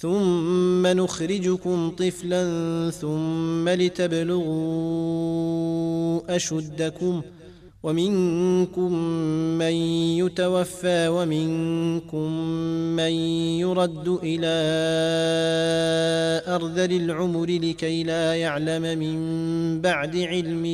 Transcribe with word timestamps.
ثم 0.00 0.86
نخرجكم 0.86 1.90
طفلا 1.90 2.44
ثم 2.90 3.68
لتبلغوا 3.68 4.50
أشدكم 6.36 7.22
ومنكم 7.82 8.92
من 9.58 9.72
يتوفى 10.20 11.08
ومنكم 11.08 12.32
من 12.96 13.12
يرد 13.60 14.18
إلى 14.22 14.46
أرذل 16.54 16.92
العمر 17.02 17.46
لكي 17.46 18.02
لا 18.02 18.34
يعلم 18.34 18.98
من 18.98 19.80
بعد 19.80 20.16
علم 20.16 20.64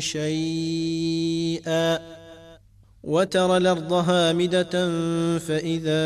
شيئا. 0.00 1.98
وترى 3.04 3.56
الأرض 3.56 3.92
هامدة 3.92 4.70
فإذا 5.38 6.02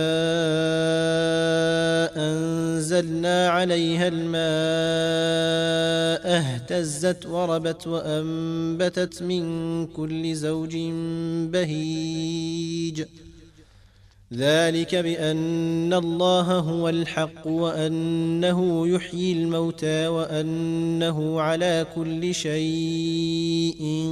أنزلنا 2.17 3.49
عليها 3.49 4.09
الماء 4.09 4.37
اهتزت 6.39 7.27
وربت 7.27 7.87
وأنبتت 7.87 9.23
من 9.23 9.87
كل 9.87 10.35
زوج 10.35 10.77
بهيج. 11.53 13.05
ذلك 14.33 14.95
بأن 14.95 15.95
الله 15.95 16.59
هو 16.59 16.89
الحق 16.89 17.47
وأنه 17.47 18.89
يحيي 18.89 19.33
الموتى 19.33 20.07
وأنه 20.07 21.41
على 21.41 21.87
كل 21.95 22.35
شيء 22.35 24.11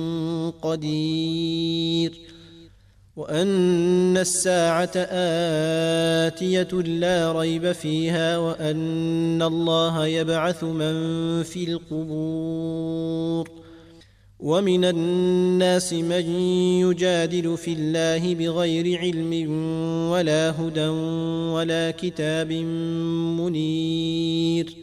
قدير. 0.62 2.33
وأن 3.16 4.16
الساعة 4.16 4.92
آتية 6.26 6.72
لا 6.72 7.32
ريب 7.32 7.72
فيها 7.72 8.38
وأن 8.38 9.42
الله 9.42 10.06
يبعث 10.06 10.64
من 10.64 11.42
في 11.42 11.64
القبور 11.64 13.50
ومن 14.40 14.84
الناس 14.84 15.92
من 15.92 16.30
يجادل 16.80 17.56
في 17.56 17.72
الله 17.72 18.34
بغير 18.34 18.98
علم 18.98 19.50
ولا 20.10 20.50
هدى 20.50 20.88
ولا 21.54 21.90
كتاب 21.90 22.52
منير 23.40 24.76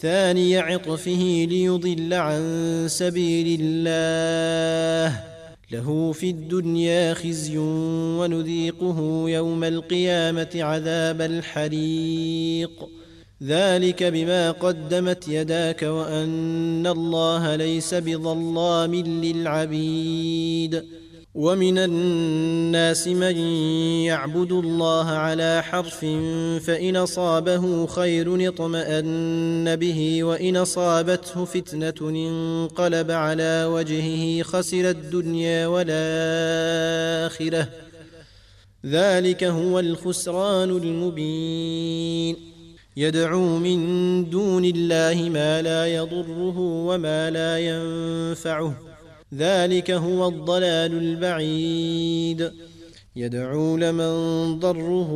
ثاني 0.00 0.58
عطفه 0.58 1.46
ليضل 1.50 2.14
عن 2.14 2.42
سبيل 2.88 3.60
الله 3.60 5.29
له 5.72 6.12
في 6.12 6.30
الدنيا 6.30 7.14
خزي 7.14 7.58
ونذيقه 8.18 9.24
يوم 9.28 9.64
القيامة 9.64 10.48
عذاب 10.54 11.20
الحريق. 11.20 12.88
ذلك 13.42 14.02
بما 14.02 14.50
قدمت 14.50 15.28
يداك 15.28 15.82
وأن 15.82 16.86
الله 16.86 17.56
ليس 17.56 17.94
بظلام 17.94 18.94
للعبيد. 18.94 20.84
ومن 21.34 21.78
الناس 21.78 23.08
من 23.08 23.36
يعبد 24.06 24.52
الله 24.52 25.10
على 25.10 25.62
حرف 25.62 26.00
فإن 26.66 26.96
اصابه 26.96 27.86
خير 27.86 28.48
اطمأن 28.48 29.76
به 29.76 30.24
وإن 30.24 30.56
اصابته 30.56 31.44
فتنة 31.44 32.08
انقلب 32.08 33.10
على 33.10 33.64
وجهه 33.64 34.42
خسر 34.42 34.90
الدنيا 34.90 35.66
والآخرة. 35.66 37.68
ذلك 38.86 39.44
هو 39.44 39.80
الخسران 39.80 40.70
المبين. 40.70 42.36
يدعو 42.96 43.58
من 43.58 44.30
دون 44.30 44.64
الله 44.64 45.30
ما 45.32 45.62
لا 45.62 45.86
يضره 45.86 46.58
وما 46.58 47.30
لا 47.30 47.58
ينفعه. 47.58 48.89
ذلك 49.34 49.90
هو 49.90 50.28
الضلال 50.28 50.92
البعيد. 50.92 52.52
يدعو 53.16 53.76
لمن 53.76 54.58
ضره 54.58 55.10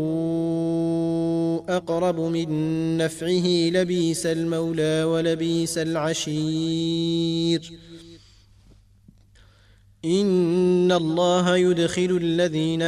أقرب 1.69 2.21
من 2.21 2.49
نفعه 2.97 3.47
لبيس 3.47 4.27
المولى 4.27 5.05
ولبيس 5.05 5.79
العشير. 5.79 7.73
إن 10.05 10.93
الله 10.93 11.57
يدخل 11.57 12.19
الذين 12.23 12.83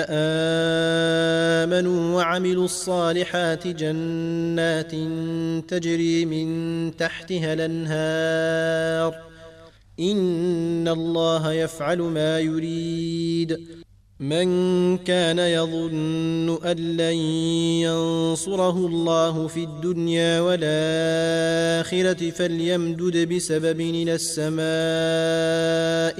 آمنوا 1.64 2.16
وعملوا 2.16 2.64
الصالحات 2.64 3.66
جنات 3.66 4.90
تجري 5.70 6.24
من 6.24 6.96
تحتها 6.96 7.52
الأنهار. 7.52 9.35
ان 10.00 10.88
الله 10.88 11.52
يفعل 11.52 11.98
ما 11.98 12.40
يريد. 12.40 13.58
من 14.20 14.98
كان 14.98 15.38
يظن 15.38 16.58
ان 16.64 16.76
لن 16.76 17.16
ينصره 17.84 18.86
الله 18.86 19.46
في 19.46 19.64
الدنيا 19.64 20.40
والاخره 20.40 22.30
فليمدد 22.30 23.34
بسبب 23.34 23.80
إلى 23.80 24.14
السماء 24.14 24.56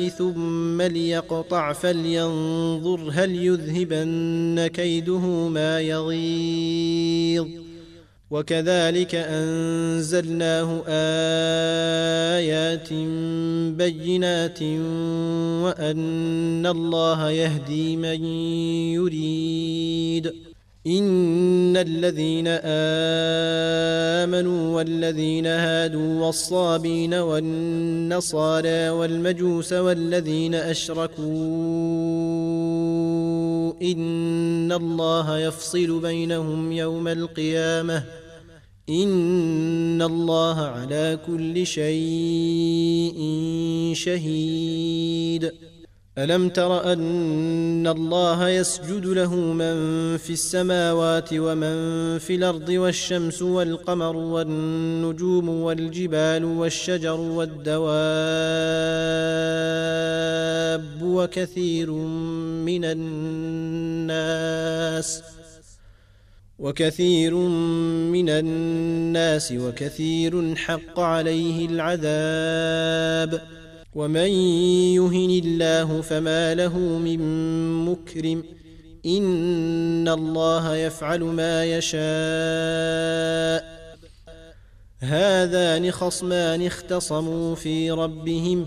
ثم 0.09 0.83
ليقطع 0.83 1.73
فلينظر 1.73 3.11
هل 3.13 3.47
يذهبن 3.47 4.67
كيده 4.67 5.49
ما 5.49 5.81
يغيظ. 5.81 7.66
وكذلك 8.31 9.15
أنزلناه 9.15 10.83
آيات 12.39 12.93
بينات 13.79 14.63
وأن 15.63 16.67
الله 16.67 17.31
يهدي 17.31 17.97
من 17.97 18.25
يريد. 18.95 20.46
إن 20.87 21.77
الذين 21.77 22.47
آمنوا 24.23 24.77
والذين 24.77 25.47
هادوا 25.47 26.27
والصابين 26.27 27.15
والنصارى 27.15 28.89
والمجوس 28.89 29.73
والذين 29.73 30.55
أشركوا 30.55 31.25
إن 33.83 34.73
الله 34.73 35.39
يفصل 35.39 36.01
بينهم 36.01 36.73
يوم 36.73 37.09
القيامة 37.09 38.03
إن 38.91 40.03
الله 40.03 40.61
على 40.61 41.19
كل 41.27 41.67
شيء 41.67 43.19
شهيد 43.95 45.53
ألم 46.19 46.49
تر 46.49 46.93
أن 46.93 47.87
الله 47.87 48.49
يسجد 48.49 49.07
له 49.07 49.35
من 49.35 50.17
في 50.17 50.33
السماوات 50.33 51.29
ومن 51.33 52.19
في 52.19 52.35
الأرض 52.35 52.69
والشمس 52.69 53.43
والقمر 53.43 54.17
والنجوم 54.17 55.49
والجبال 55.49 56.45
والشجر 56.45 57.21
والدواب 57.21 57.93
وكثير 61.03 61.91
من 61.91 62.85
الناس 62.85 64.33
وكثير 66.59 67.35
من 68.15 68.29
الناس 68.29 69.53
وكثير 69.53 70.55
حق 70.55 71.01
عليه 71.01 71.67
العذاب 71.67 73.41
ومن 73.97 74.31
يهن 75.01 75.31
الله 75.45 76.01
فما 76.01 76.55
له 76.55 76.79
من 76.79 77.21
مكرم 77.85 78.45
إن 79.07 80.09
الله 80.09 80.77
يفعل 80.77 81.21
ما 81.21 81.65
يشاء. 81.65 82.01
هذان 84.99 85.91
خصمان 85.91 86.67
اختصموا 86.67 87.55
في 87.55 87.91
ربهم 87.91 88.67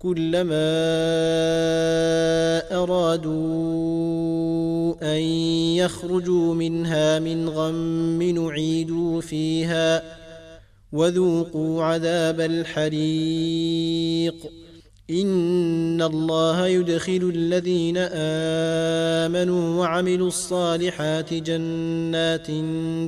كلما 0.00 0.70
أرادوا 2.72 3.34
أن 5.02 5.20
يخرجوا 5.76 6.54
منها 6.54 7.18
من 7.18 7.48
غم 7.48 8.22
نعيدوا 8.22 9.20
فيها 9.20 10.02
وذوقوا 10.92 11.84
عذاب 11.84 12.40
الحريق. 12.40 14.34
إن 15.10 16.02
الله 16.02 16.66
يدخل 16.66 17.32
الذين 17.34 17.96
آمنوا 19.26 19.80
وعملوا 19.80 20.28
الصالحات 20.28 21.34
جنات 21.34 22.46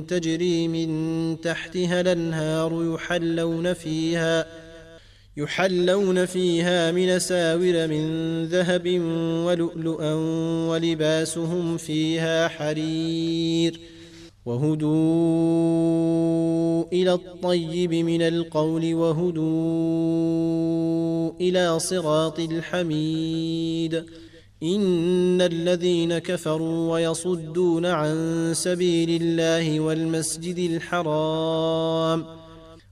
تجري 0.09 0.67
من 0.67 1.41
تحتها 1.41 2.01
الأنهار 2.01 2.95
يحلون 2.95 3.73
فيها 3.73 4.62
يحلون 5.37 6.25
فيها 6.25 6.91
من 6.91 7.19
ساور 7.19 7.87
من 7.87 8.45
ذهب 8.45 8.87
ولؤلؤا 9.45 10.13
ولباسهم 10.69 11.77
فيها 11.77 12.47
حرير 12.47 13.79
وهدوا 14.45 14.93
إلى 16.93 17.13
الطيب 17.13 17.93
من 17.93 18.21
القول 18.21 18.93
وهدوا 18.93 19.43
إلى 21.41 21.79
صراط 21.79 22.39
الحميد 22.39 24.03
إن 24.63 25.41
الذين 25.41 26.17
كفروا 26.17 26.91
ويصدون 26.93 27.85
عن 27.85 28.51
سبيل 28.55 29.21
الله 29.21 29.79
والمسجد 29.79 30.57
الحرام 30.57 32.42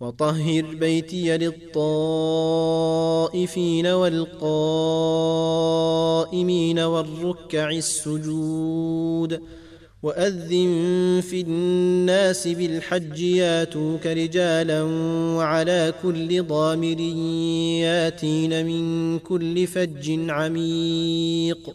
وطهر 0.00 0.74
بيتي 0.74 1.36
للطائفين 1.38 1.76
والقائمين 3.86 4.38
والركع 6.78 7.70
السجود 7.70 9.40
وأذن 10.02 11.22
في 11.30 11.40
الناس 11.40 12.48
بالحج 12.48 13.20
ياتوك 13.20 14.06
رجالا 14.06 14.82
وعلى 15.36 15.94
كل 16.02 16.42
ضامر 16.42 17.00
ياتين 17.80 18.66
من 18.66 19.18
كل 19.18 19.66
فج 19.66 20.30
عميق 20.30 21.74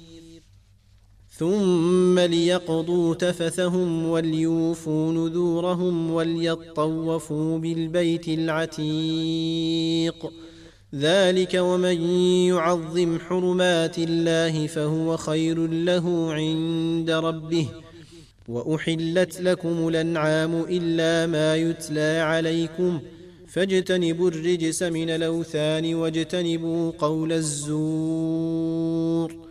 ثم 1.41 2.19
ليقضوا 2.19 3.15
تفثهم 3.15 4.05
وليوفوا 4.05 5.11
نذورهم 5.11 6.11
وليطوفوا 6.11 7.57
بالبيت 7.57 8.27
العتيق. 8.27 10.31
ذلك 10.95 11.53
ومن 11.53 12.01
يعظم 12.47 13.19
حرمات 13.19 13.97
الله 13.97 14.67
فهو 14.67 15.17
خير 15.17 15.67
له 15.67 16.33
عند 16.33 17.11
ربه. 17.11 17.67
وأحلت 18.47 19.41
لكم 19.41 19.87
الأنعام 19.87 20.65
إلا 20.69 21.31
ما 21.31 21.55
يتلى 21.55 22.19
عليكم. 22.19 22.99
فاجتنبوا 23.47 24.29
الرجس 24.29 24.83
من 24.83 25.09
الأوثان 25.09 25.95
واجتنبوا 25.95 26.91
قول 26.97 27.33
الزور. 27.33 29.50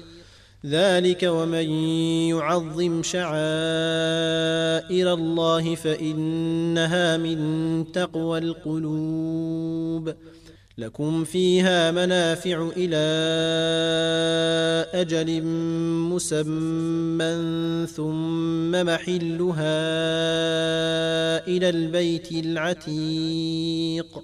ذلك 0.65 1.23
ومن 1.23 1.69
يعظم 2.29 3.03
شعائر 3.03 3.33
الله 5.13 5.75
فإنها 5.75 7.17
من 7.17 7.85
تقوى 7.91 8.39
القلوب. 8.39 10.13
لكم 10.77 11.23
فيها 11.23 11.91
منافع 11.91 12.69
إلى 12.77 12.97
أجل 14.93 15.43
مسمى 16.11 17.87
ثم 17.87 18.71
محلها 18.71 19.87
إلى 21.47 21.69
البيت 21.69 22.31
العتيق. 22.31 24.23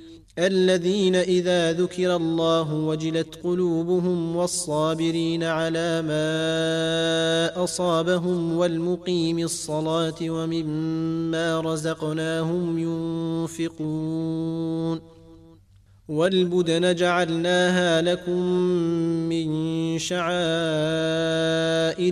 الذين 0.47 1.15
إذا 1.15 1.73
ذكر 1.73 2.15
الله 2.15 2.73
وجلت 2.73 3.35
قلوبهم 3.43 4.35
والصابرين 4.35 5.43
على 5.43 6.01
ما 6.01 7.63
أصابهم 7.63 8.57
والمقيم 8.57 9.39
الصلاة 9.39 10.15
ومما 10.21 11.61
رزقناهم 11.61 12.79
ينفقون 13.49 15.01
والبدن 16.07 16.95
جعلناها 16.95 18.01
لكم 18.01 18.41
من 19.29 19.49
شعائر 19.99 20.31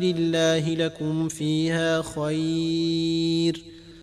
الله 0.01 0.75
لكم 0.75 1.27
فيها 1.27 2.01
خير 2.01 3.78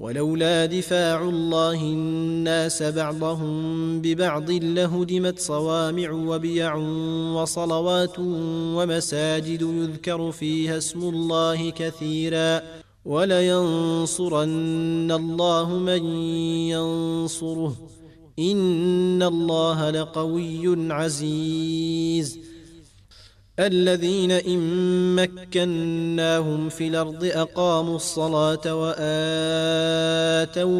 ولولا 0.00 0.66
دفاع 0.66 1.22
الله 1.22 1.74
الناس 1.82 2.82
بعضهم 2.82 4.00
ببعض 4.00 4.50
لهدمت 4.50 5.38
صوامع 5.38 6.10
وبيع 6.10 6.74
وصلوات 7.34 8.18
ومساجد 8.76 9.62
يذكر 9.62 10.32
فيها 10.32 10.78
اسم 10.78 11.02
الله 11.08 11.70
كثيرا 11.70 12.62
ولينصرن 13.04 14.50
الله 15.12 15.78
من 15.78 16.04
ينصره 16.72 17.76
إن 18.38 19.22
الله 19.22 19.90
لقوي 19.90 20.92
عزيز 20.92 22.49
الذين 23.66 24.30
إن 24.30 25.14
مكناهم 25.14 26.68
في 26.68 26.88
الأرض 26.88 27.24
أقاموا 27.24 27.96
الصلاة 27.96 28.74
وآتوا 28.74 30.02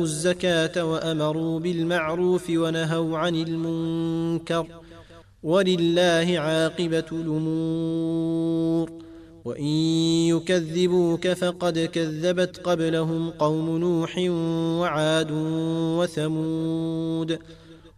الزكاة 0.02 0.84
وأمروا 0.84 1.60
بالمعروف 1.60 2.50
ونهوا 2.50 3.18
عن 3.18 3.34
المنكر 3.34 4.66
ولله 5.42 6.38
عاقبة 6.38 7.04
الأمور. 7.12 8.90
وإن 9.44 9.64
يكذبوك 10.34 11.28
فقد 11.28 11.78
كذبت 11.78 12.56
قبلهم 12.56 13.30
قوم 13.30 13.78
نوح 13.78 14.18
وعاد 14.80 15.28
وثمود 15.99 17.38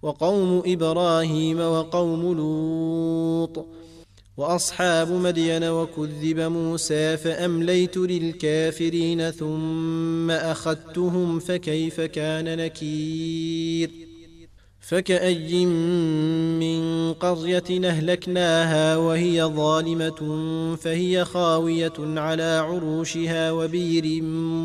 وقوم 0.03 0.63
إبراهيم 0.67 1.61
وقوم 1.61 2.37
لوط 2.37 3.67
وأصحاب 4.43 5.11
مدين 5.11 5.65
وكذب 5.65 6.41
موسى 6.41 7.17
فأمليت 7.17 7.97
للكافرين 7.97 9.31
ثم 9.31 10.31
أخذتهم 10.31 11.39
فكيف 11.39 12.01
كان 12.01 12.57
نكير؟ 12.57 13.91
فكأي 14.81 15.67
من 15.67 17.13
قرية 17.13 17.89
أهلكناها 17.89 18.97
وهي 18.97 19.45
ظالمة 19.45 20.77
فهي 20.77 21.25
خاوية 21.25 21.93
على 21.99 22.63
عروشها 22.67 23.53
وبير 23.53 24.23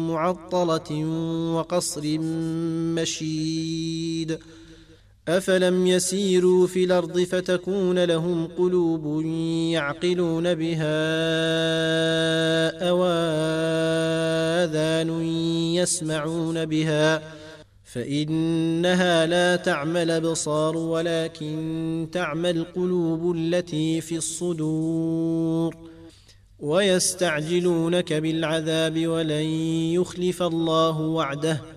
معطلة 0.08 1.06
وقصر 1.56 2.18
مشيد. 2.98 4.40
افلم 5.28 5.88
يسيروا 5.88 6.68
في 6.68 6.84
الأرض 6.84 7.20
فتكون 7.20 8.04
لهم 8.04 8.48
قلوب 8.48 9.26
يعقلون 9.72 10.56
بها 10.56 10.90
أو 12.90 13.06
اذان 14.66 15.22
يسمعون 15.76 16.66
بها 16.66 17.22
فانها 17.84 19.26
لا 19.26 19.56
تعمى 19.56 20.04
الابصار 20.04 20.78
ولكن 20.78 22.08
تعمى 22.12 22.50
القلوب 22.50 23.36
التي 23.36 24.02
في 24.02 24.18
الصدور 24.18 25.76
ويستعجلونك 26.60 28.14
بالعذاب 28.14 29.08
ولن 29.08 29.46
يخلف 29.94 30.44
الله 30.44 31.02
وعده 31.02 31.77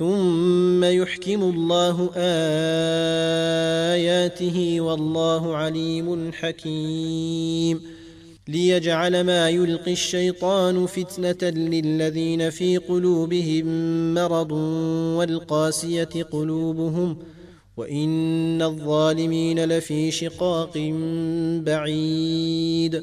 ثم 0.00 0.84
يحكم 0.84 1.42
الله 1.42 2.10
آياته 3.94 4.80
والله 4.80 5.56
عليم 5.56 6.32
حكيم. 6.32 7.82
ليجعل 8.48 9.20
ما 9.20 9.48
يلقي 9.50 9.92
الشيطان 9.92 10.86
فتنة 10.86 11.50
للذين 11.50 12.50
في 12.50 12.76
قلوبهم 12.76 13.66
مرض 14.14 14.52
والقاسية 15.18 16.22
قلوبهم 16.32 17.16
وإن 17.76 18.62
الظالمين 18.62 19.64
لفي 19.64 20.10
شقاق 20.10 20.78
بعيد. 21.66 23.02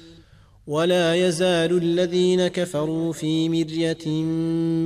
ولا 0.67 1.15
يزال 1.15 1.77
الذين 1.77 2.47
كفروا 2.47 3.13
في 3.13 3.49
مرية 3.49 4.07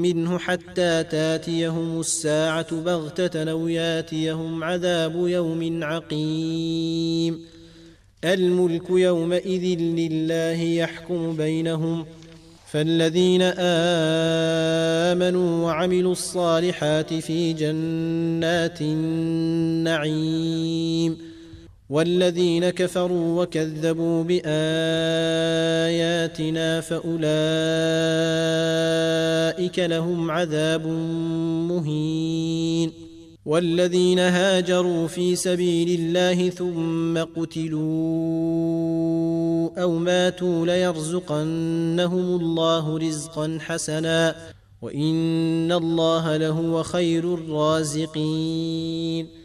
منه 0.01 0.38
حتى 0.38 1.03
تاتيهم 1.03 2.00
الساعة 2.00 2.82
بغتة 2.82 3.51
أو 3.51 3.67
ياتيهم 3.67 4.63
عذاب 4.63 5.27
يوم 5.27 5.84
عقيم. 5.84 7.39
الملك 8.24 8.89
يومئذ 8.89 9.79
لله 9.79 10.62
يحكم 10.62 11.36
بينهم. 11.36 12.05
فالذين 12.72 13.41
آمنوا 15.12 15.65
وعملوا 15.65 16.12
الصالحات 16.12 17.13
في 17.13 17.53
جنات 17.53 18.82
النعيم. 18.82 20.05
والذين 21.89 22.69
كفروا 22.69 23.43
وكذبوا 23.43 24.23
بآياتنا 24.23 24.45
فأولئك 26.81 27.29
لهم 29.79 30.31
عذاب 30.31 30.87
مهين. 31.67 32.91
والذين 33.45 34.19
هاجروا 34.19 35.07
في 35.07 35.35
سبيل 35.35 35.99
الله 35.99 36.49
ثم 36.49 37.17
قتلوا 37.41 37.79
أو 39.81 39.97
ماتوا 39.97 40.65
ليرزقنهم 40.65 42.41
الله 42.41 42.97
رزقا 42.97 43.57
حسنا. 43.61 44.35
وإن 44.81 45.71
الله 45.71 46.37
لهو 46.37 46.83
خير 46.83 47.33
الرازقين. 47.33 49.44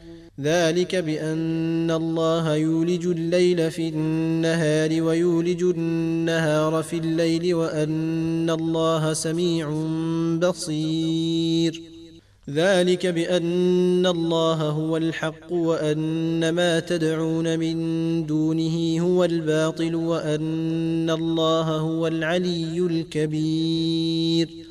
ذلك 0.43 0.95
بأن 0.95 1.91
الله 1.91 2.55
يولج 2.55 3.07
الليل 3.07 3.71
في 3.71 3.89
النهار 3.89 5.01
ويولج 5.01 5.63
النهار 5.63 6.83
في 6.83 6.97
الليل 6.97 7.53
وأن 7.53 8.49
الله 8.49 9.13
سميع 9.13 9.69
بصير. 10.49 11.81
ذلك 12.49 13.07
بأن 13.07 14.05
الله 14.05 14.69
هو 14.69 14.97
الحق 14.97 15.53
وأن 15.53 16.49
ما 16.49 16.79
تدعون 16.79 17.59
من 17.59 18.25
دونه 18.25 19.01
هو 19.01 19.23
الباطل 19.23 19.95
وأن 19.95 21.09
الله 21.09 21.77
هو 21.77 22.07
العلي 22.07 22.79
الكبير. 22.79 24.70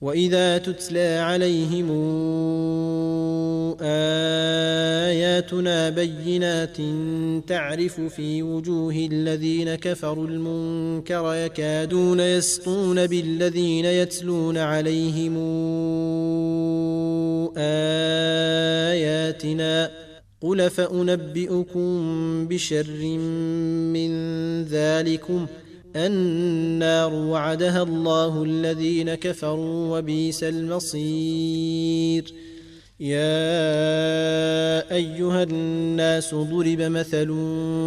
واذا 0.00 0.58
تتلى 0.58 1.18
عليهم 1.18 1.90
اياتنا 5.08 5.90
بينات 5.90 6.76
تعرف 7.46 8.00
في 8.00 8.42
وجوه 8.42 9.08
الذين 9.12 9.74
كفروا 9.74 10.26
المنكر 10.26 11.34
يكادون 11.34 12.20
يسطون 12.20 13.06
بالذين 13.06 13.84
يتلون 13.84 14.58
عليهم 14.58 15.36
اياتنا 18.88 19.90
قل 20.40 20.70
فانبئكم 20.70 21.88
بشر 22.48 23.18
من 23.92 24.10
ذلكم 24.64 25.46
النار 25.96 27.14
وعدها 27.14 27.82
الله 27.82 28.42
الذين 28.42 29.14
كفروا 29.14 29.98
وبئس 29.98 30.44
المصير. 30.44 32.34
يا 33.00 33.18
أيها 34.94 35.42
الناس 35.42 36.34
ضرب 36.34 36.80
مثل 36.80 37.34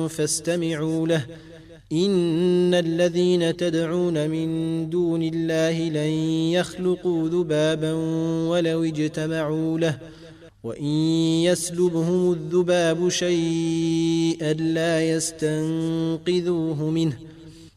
فاستمعوا 0.09 1.07
له. 1.07 1.25
إن 1.91 2.73
الذين 2.73 3.57
تدعون 3.57 4.29
من 4.29 4.89
دون 4.89 5.23
الله 5.23 5.89
لن 5.89 6.11
يخلقوا 6.53 7.29
ذبابا 7.29 7.93
ولو 8.47 8.83
اجتمعوا 8.83 9.79
له. 9.79 9.97
وإن 10.63 10.93
يسلبهم 11.43 12.31
الذباب 12.31 13.09
شيئا 13.09 14.53
لا 14.53 15.09
يستنقذوه 15.09 16.89
منه. 16.89 17.30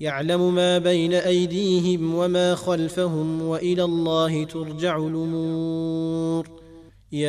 يعلم 0.00 0.54
ما 0.54 0.78
بين 0.78 1.14
أيديهم 1.14 2.14
وما 2.14 2.54
خلفهم 2.54 3.42
وإلى 3.42 3.84
الله 3.84 4.44
ترجع 4.44 4.96
الأمور. 4.96 6.48
يا 7.12 7.28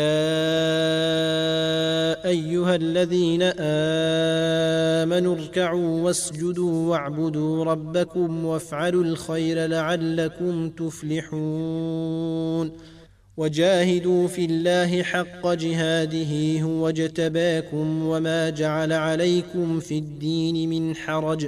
أيها 2.25 2.75
الذين 2.75 3.41
آمنوا 5.03 5.36
اركعوا 5.36 6.01
واسجدوا 6.01 6.89
واعبدوا 6.89 7.63
ربكم 7.63 8.45
وافعلوا 8.45 9.03
الخير 9.03 9.65
لعلكم 9.65 10.69
تفلحون. 10.69 12.17
وجاهدوا 13.38 14.27
في 14.27 14.45
الله 14.45 15.03
حق 15.03 15.47
جهاده 15.47 16.62
هو 16.62 16.89
اجتباكم 16.89 18.06
وما 18.06 18.49
جعل 18.49 18.93
عليكم 18.93 19.80
في 19.80 19.97
الدين 19.97 20.69
من 20.69 20.95
حرج. 20.95 21.47